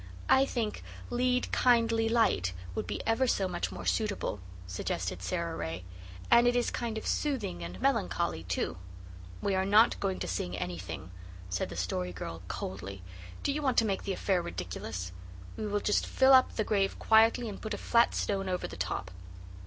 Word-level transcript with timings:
"I 0.29 0.45
think 0.47 0.81
'Lead, 1.11 1.51
kindly 1.51 2.09
light,' 2.09 2.53
would 2.73 2.87
be 2.87 3.05
ever 3.05 3.27
so 3.27 3.47
much 3.47 3.71
more 3.71 3.85
suitable," 3.85 4.39
suggested 4.65 5.21
Sara 5.21 5.55
Ray, 5.55 5.85
"and 6.31 6.47
it 6.47 6.55
is 6.55 6.71
kind 6.71 6.97
of 6.97 7.05
soothing 7.05 7.63
and 7.63 7.79
melancholy 7.79 8.41
too." 8.45 8.77
"We 9.43 9.53
are 9.53 9.63
not 9.63 9.99
going 9.99 10.17
to 10.17 10.27
sing 10.27 10.57
anything," 10.57 11.11
said 11.51 11.69
the 11.69 11.75
Story 11.75 12.13
Girl 12.13 12.41
coldly. 12.47 13.03
"Do 13.43 13.51
you 13.51 13.61
want 13.61 13.77
to 13.77 13.85
make 13.85 14.01
the 14.01 14.13
affair 14.13 14.41
ridiculous? 14.41 15.11
We 15.55 15.67
will 15.67 15.81
just 15.81 16.07
fill 16.07 16.33
up 16.33 16.55
the 16.55 16.63
grave 16.63 16.97
quietly 16.97 17.47
and 17.47 17.61
put 17.61 17.75
a 17.75 17.77
flat 17.77 18.15
stone 18.15 18.49
over 18.49 18.67
the 18.67 18.77
top." 18.77 19.11